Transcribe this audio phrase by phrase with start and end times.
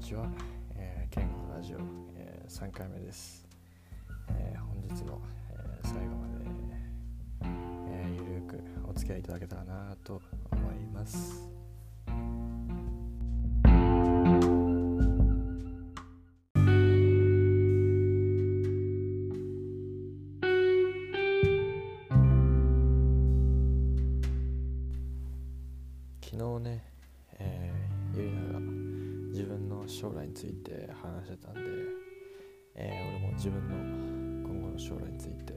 [0.00, 0.26] ちは、
[0.76, 1.78] えー、ケンゴのラジオ、
[2.16, 3.46] えー、3回目です、
[4.30, 5.20] えー本日も、
[5.50, 7.52] えー最後まで、
[7.86, 11.49] えーゆるくお付き合いいただけたらなと思います。
[30.40, 31.60] ついて話してたんで、
[32.74, 35.52] えー俺も自分の今後の将来について、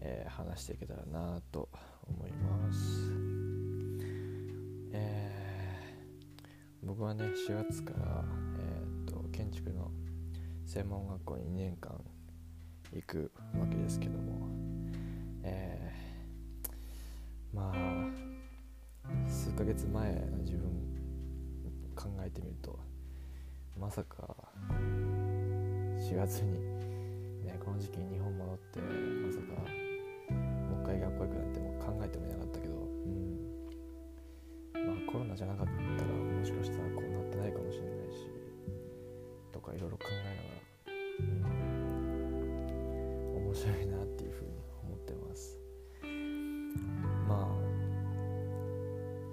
[0.00, 1.68] えー話していけたらなと
[2.06, 3.10] 思います、
[4.92, 8.24] えー僕はね4月から、
[8.60, 9.90] えー、と建築の
[10.66, 12.00] 専門学校に2年間
[12.92, 14.46] 行くわけですけども、
[15.42, 20.70] えーまあ数ヶ月前の自分
[21.96, 22.89] 考えてみると
[23.78, 24.36] まさか
[24.70, 26.52] 4月に、
[27.44, 29.44] ね、この時期に日本戻ってまさか
[30.68, 32.76] もう一回学校行くなんてもう考えてもいなかったけど、う
[34.78, 38.28] ん、まあコロナじゃなかったらもしかしたらこうなってないかもしれないし
[39.52, 40.94] とかいろいろ考えながら、
[43.36, 44.50] うん、面白いなっていうふうに
[44.84, 45.58] 思ってます。
[47.28, 47.48] ま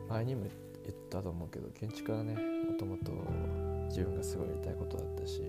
[0.09, 3.11] あ前にも言ったと思うけど建築はねもともと
[3.98, 5.42] 自分がすごいやりたいことだったし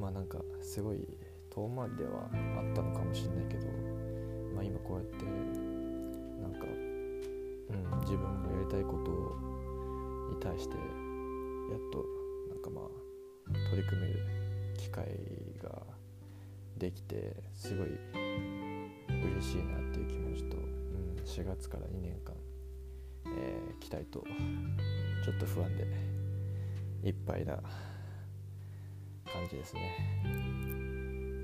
[0.00, 1.06] まあなんかすごい
[1.50, 3.66] 遠回りではあったのかもしれないけど
[4.54, 5.26] まあ今こうやって
[6.40, 12.02] なんか、うん、自分がやりたいことに対してやっと
[12.48, 14.20] なんかまあ取り組める
[14.78, 15.04] 機会
[15.62, 15.82] が
[16.78, 17.88] できてすごい
[19.06, 22.34] 嬉しいなっていう気持ちと、うん、4月から2年間
[23.26, 24.24] えー期待と
[25.22, 25.86] ちょっと不安で
[27.04, 27.54] いっぱいな
[29.30, 29.90] 感じですね。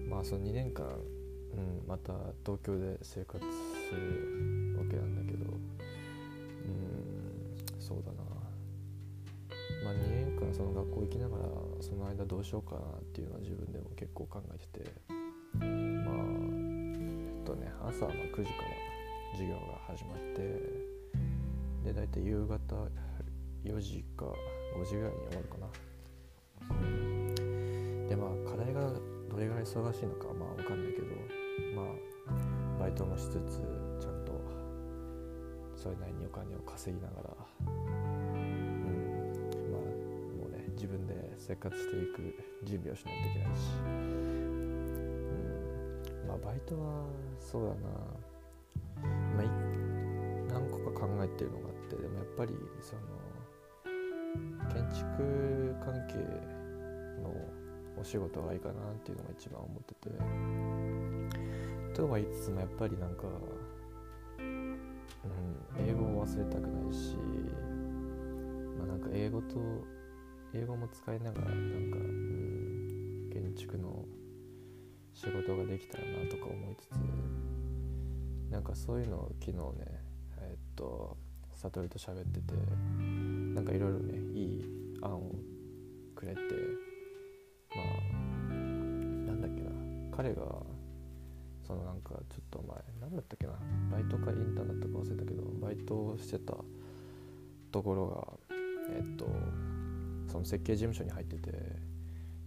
[0.09, 6.69] まあその2年間、うん、また東京で生活するわけなんだけどう
[7.77, 8.31] んそうだな。
[9.85, 11.45] まあ2年間その学校行きながら
[11.81, 14.91] その間どうしようかなっていうのは自分でも結構考えてて
[15.59, 16.15] まあ
[16.97, 18.69] えっとね朝の9時から
[19.33, 20.83] 授業が始まって
[21.85, 22.59] で大体夕方
[23.65, 24.27] 4時か
[24.77, 25.67] 5時ぐらいに終わるかな。
[28.09, 28.81] でまあ課題が
[29.31, 31.07] どれぐらい忙しいのかまあ分かんないけど
[31.75, 31.87] まあ
[32.81, 33.61] バイトもしつつ
[34.01, 34.33] ちゃんと
[35.77, 37.31] それなりにお金を稼ぎながら
[37.61, 37.71] うん
[39.71, 45.05] まあもうね自分で生活していく準備をしないといけないしうん
[46.27, 47.05] まあバイトは
[47.39, 47.81] そうだな。
[49.37, 49.47] まあ
[50.53, 53.03] 何個か考えてるのがあってでもやっぱりその
[54.73, 56.17] 建築関係
[57.23, 57.35] の
[58.01, 60.11] お仕事がいいかなっていうのが一番思ってて。
[61.95, 63.25] とは言いつつもやっぱりなんか、
[64.39, 64.79] うん、
[65.79, 67.17] 英語を忘れたくないし
[68.79, 69.57] まあなんか英語と
[70.55, 74.05] 英語も使いながらなんか、うん、建築の
[75.13, 76.93] 仕事ができたらなとか思いつつ
[78.51, 79.63] なんかそういうのを昨日ね
[80.39, 81.17] えっと
[81.55, 82.55] 悟と喋ってて
[83.55, 84.65] なんかいろいろねいい
[85.03, 85.35] 案を
[86.15, 86.41] くれて
[87.75, 88.55] まあ
[89.27, 89.71] なんだっけな。
[90.17, 90.43] 彼が
[91.67, 93.53] そのなんかちょっと前なんだったっけな。
[93.91, 96.55] バイトかインターンだったか忘れたけどバイトをしてた
[97.73, 98.57] ところが
[98.95, 99.27] えっと
[100.27, 101.53] その設計事務所に入ってて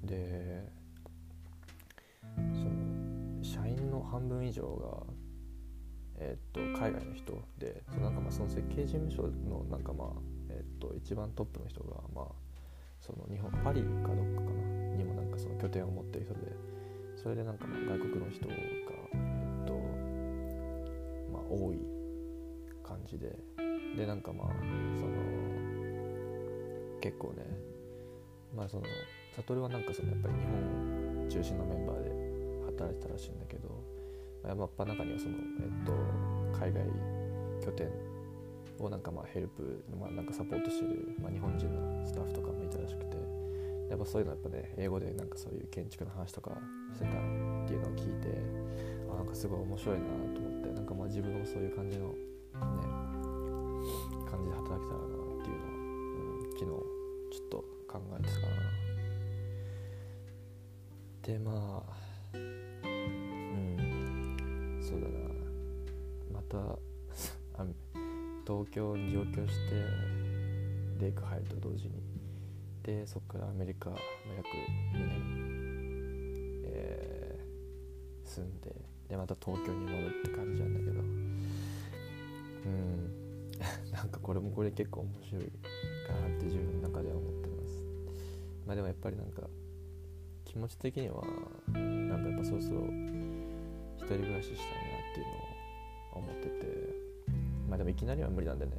[0.03, 0.69] で
[2.35, 5.13] その社員の半分以上が
[6.17, 10.07] えっと海外の人でそのなんかまあその設計事務所のなんかまあ、
[10.83, 12.25] と一番トップの人がまあ
[12.99, 16.39] その日本パリかどっかかなにもなんかその拠点を持ってる人で
[17.15, 18.57] それでなんかまあ外国の人がえ
[19.63, 19.73] っと
[21.31, 21.77] まあ多い
[22.83, 23.35] 感じで
[23.95, 24.47] でなんかまあ
[24.97, 25.11] その
[27.01, 27.45] 結構ね
[28.55, 28.83] まあその
[29.35, 32.11] 悟はなんかそのやっぱり日本中心のメンバーで
[32.77, 33.69] 働いてたらしいんだけど
[34.45, 35.93] やっぱ中にはその、えっと、
[36.59, 36.83] 海外
[37.63, 38.12] 拠点
[38.79, 43.17] をなんかまあヘルプ、まあ、なんかサポートしてる、まあ、日本人のスタッフとかもいたらしくて
[43.89, 46.57] やっぱそういうのやっぱね英語でなんかそういう建築の話とか
[46.93, 47.13] してたっ
[47.67, 48.29] ていうのを聞いて
[49.11, 52.13] あなんかすごい面白いなと思ってなんかまあ自分もそういう感じのね
[54.29, 55.07] 感じで働けたらなっ
[55.43, 55.71] ていうのは、
[56.39, 56.79] うん、昨日ちょ
[57.45, 58.53] っと考えてたかな。
[61.21, 61.55] でまあ
[62.33, 65.13] うんそうだな。
[66.33, 66.57] また
[68.45, 69.75] 東京に上京して
[70.99, 71.91] レイク入ると同時に。
[72.83, 73.99] でそこからアメリカ、約
[74.93, 78.75] 2年、えー、住んで
[79.07, 80.99] でまた東京に戻るって感じなんだけど。
[82.65, 83.23] うん。
[83.93, 85.43] なんかこれもこれ結構面白い
[86.07, 87.83] かなって自分の中では思ってます。
[88.65, 89.49] まあでもやっぱりなんか
[90.43, 91.23] 気持ち的には
[91.71, 92.81] なんかやっぱそろそろ
[93.95, 96.72] 一人暮らししたいなっていうのを思ってて。
[97.73, 98.73] まあでもいきなりは無理なんでね。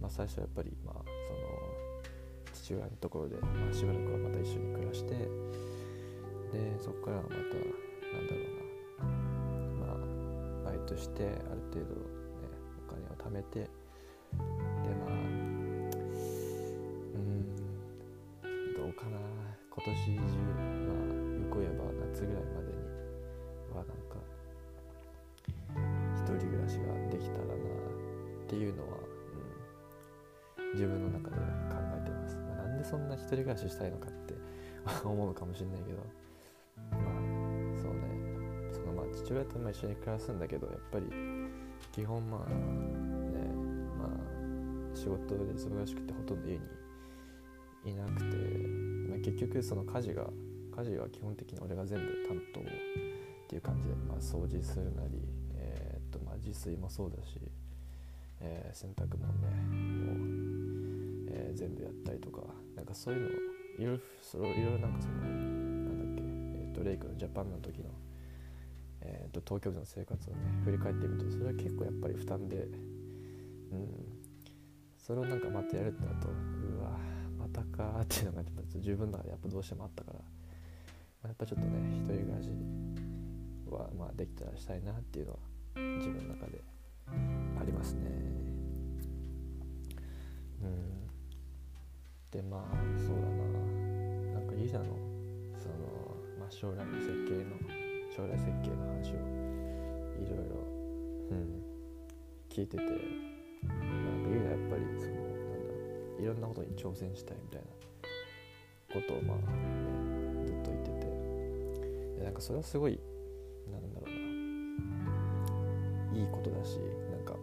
[0.00, 1.06] まあ最初はやっぱりまあその
[2.54, 5.28] 父親のところで、まあ、しばらくはまた一緒に暮らしてで
[6.80, 7.60] そこからまたなんだろ
[8.40, 8.42] う
[9.04, 9.12] な。
[9.84, 9.96] まあ
[10.64, 11.36] バイトしてある
[11.68, 12.00] 程度ね
[12.88, 13.68] お金を貯めてで
[14.32, 14.38] ま
[15.08, 15.14] あう
[17.18, 17.20] ん
[18.72, 19.18] どうかな。
[19.68, 20.24] 今年中まあ
[21.36, 22.80] よく言えば夏ぐらいまでに
[23.76, 24.16] はなんか
[26.16, 27.81] 一人暮らしができたらな。
[28.52, 28.98] っていうのは、
[30.60, 31.42] うん、自分の中で考
[31.96, 34.34] えてます、まあ、なんでそんな一人暮らししたいのかって
[35.08, 35.98] 思うかもしれないけど。
[36.90, 38.68] まあそうね。
[38.70, 41.06] そのまあ父親とまあ一緒に暮らすんだけどやっぱり
[41.92, 43.54] 基本まあね
[43.98, 48.36] まあ仕事で忙しくてほとんど家にいなくて、
[49.08, 50.28] まあ、結局その家事が
[50.76, 52.64] 家事は基本的に俺が全部担当っ
[53.48, 57.40] ていう感じで、まあ、掃除するなり、えー、っとまあ、自炊もそうだし、
[58.42, 59.48] えー、洗濯物ね
[60.04, 62.42] もう、えー、全部やったりとか
[62.76, 63.28] なんかそういうの
[63.78, 67.90] いろいろそれいろいろなんかそのなんだっけ、えー、っとレイクのジャパンの時の、
[69.00, 72.56] えー、と東京での生活をね振り返ってみるとそれは結構やっぱり負担で
[73.72, 74.22] うん。
[75.02, 76.90] それをなんかまたやるってなるとうわ
[77.36, 78.42] またかっていうのが
[78.76, 80.24] 自分の中でやっぱどうしてもあったからま
[81.24, 82.48] あやっぱちょっとね一人暮らし
[83.68, 85.38] はまあできたらしたいなっていうのは
[85.98, 86.62] 自分の中で
[87.08, 88.21] ありますね。
[90.62, 91.08] うん。
[92.30, 93.42] でまあそうだな。
[94.34, 94.96] なんかユーザーの
[95.58, 95.74] その、
[96.38, 97.56] まあ、将来の設計の
[98.14, 99.16] 将来設計の話を
[100.20, 100.56] いろいろ、
[101.30, 101.62] うん、
[102.48, 105.74] 聞いててなんかユーザやっぱりそのなんだろ
[106.18, 107.66] ういろんなことに挑戦したいみたいな
[108.94, 111.02] ことをまあ、ね、ずっと言ってて。
[112.22, 113.00] なんかそれはすごい
[113.68, 114.16] なんだろうな。
[116.16, 116.78] いいことだし
[117.10, 117.34] なんか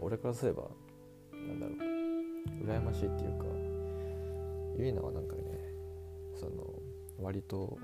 [0.00, 0.68] 俺からすれば
[1.32, 1.89] なんだろう。
[2.62, 3.44] 羨ましいっていうか
[4.76, 5.42] ゆいなはなんかね
[6.34, 6.52] その
[7.18, 7.78] 割と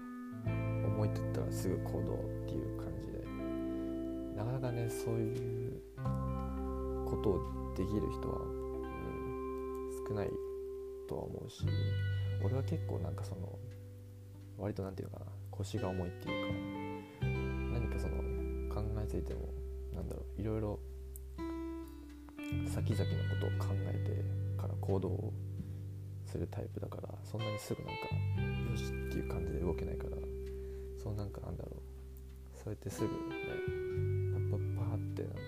[0.46, 5.80] 思い立ったらすぐ行動っていう感じでなかなかねそういう
[7.06, 10.30] ことをできる人は、うん、少ない
[11.08, 11.64] とは思うし
[12.42, 13.58] 俺は結構なんかその
[14.58, 17.28] 割と何て言うのかな腰が重いっていうか
[17.78, 18.14] 何かその
[18.74, 19.40] 考えついても
[19.94, 20.78] なんだろういろいろ
[22.68, 24.45] 先々のことを考えて
[24.86, 25.32] 行動
[26.24, 28.02] するタイプだからそんなにすぐなんか
[28.70, 30.10] よしっていう感じで動けないから
[31.02, 31.80] そうなんかなんだろう。
[32.66, 33.12] そうやってすぐね
[34.34, 35.38] パッパッパーってなんか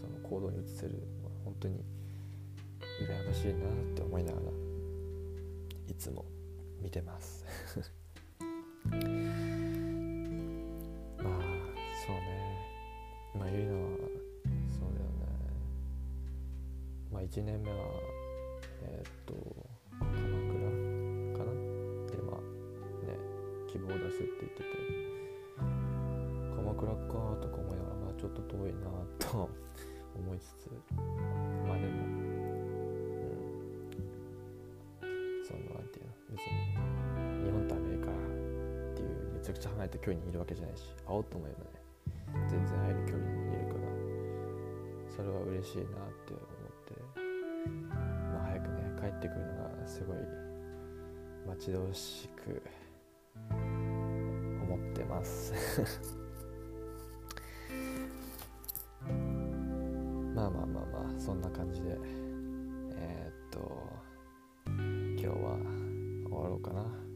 [0.00, 1.04] その行動に移せるのは
[1.44, 1.84] 本当に
[3.06, 3.56] 羨ましいなっ
[3.94, 4.46] て思いながら
[5.86, 6.24] いつも
[6.80, 7.44] 見てます。
[8.88, 9.00] まあ
[12.06, 12.56] そうね。
[13.34, 14.04] まあゆいのはそ
[14.80, 15.26] うだよね。
[17.12, 17.76] まあ1年目は
[18.82, 19.34] えー、っと
[19.98, 20.60] 鎌倉
[21.38, 21.52] かな？
[22.10, 22.40] でまあ
[23.06, 23.12] ね
[23.68, 24.64] 希望を出すって言ってて。
[26.56, 26.98] 鎌倉か
[27.40, 28.80] とか思いながらまあちょっと遠いな
[29.18, 29.48] と
[30.14, 30.70] 思いつつ。
[31.66, 32.20] まあでもうん。
[35.44, 36.12] そのなんていうの？
[36.30, 38.12] 別に日本とアメリカっ
[38.94, 43.80] ていうめちゃくちゃ離れた距離にいるわけじゃないし会おうと思えばね全然会える距離にいるから
[45.16, 45.86] それは嬉しいなっ
[46.26, 47.29] て思って。
[49.00, 50.16] 帰ってくるのがすごい
[51.46, 52.62] 待ち遠しく
[54.62, 55.54] 思ってます。
[60.34, 61.98] まあまあまあまあそんな感じで
[62.94, 63.60] えー、っと
[64.66, 65.34] 今日は
[66.24, 67.09] 終わろうかな。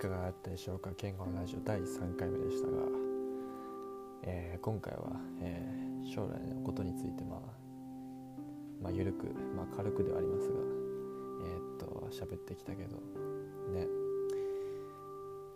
[0.00, 0.90] かがだったでしょうか？
[0.96, 2.72] 健康ラジオ第3回目でしたが、
[4.22, 7.40] えー今回は、えー将来のことについてまあ
[8.82, 10.54] まあ緩く、まあ、軽くではありますが
[11.44, 12.96] えーっと喋ってきたけど。
[13.72, 13.86] ね。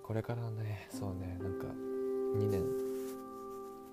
[0.02, 1.66] これからねそうねなんか
[2.36, 2.62] 2年。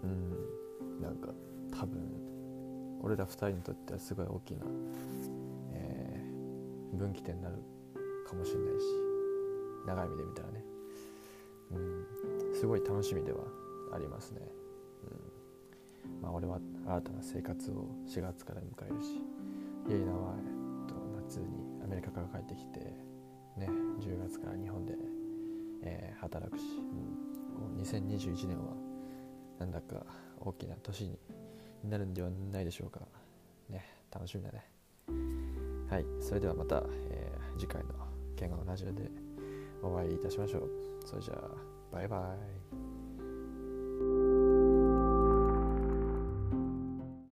[0.03, 1.33] うんなんか
[1.71, 4.65] 多分俺ら2人にとってはすごい大きな、
[5.71, 7.55] えー分岐点になる
[8.27, 8.85] かもしれないし
[9.85, 10.63] 長い目で見たらね、
[11.71, 13.39] うん、すごい楽しみでは
[13.93, 14.41] ありますね、
[16.05, 16.21] うん。
[16.21, 19.21] まあ、俺は新たな生活を4月から迎えるし
[19.89, 20.95] イエイナは、えっと、
[21.27, 21.47] 夏に
[21.83, 22.79] アメリカから帰ってきて
[23.57, 23.67] ね
[23.99, 24.93] 10月から日本で、
[25.83, 26.63] えー、働くし、
[27.77, 28.73] うん、2021年は
[29.59, 30.05] なんだか
[30.39, 31.17] 大きな年に
[31.89, 32.99] なるんではないでしょうか。
[33.69, 34.65] ね楽しみだね。
[35.89, 36.05] はい。
[36.19, 37.89] それではまた、えー、次回の
[38.35, 39.03] 健康ラジオで
[39.81, 40.69] お会いいたしましょう。
[41.05, 41.49] それじゃあ
[41.91, 42.60] バイバイ。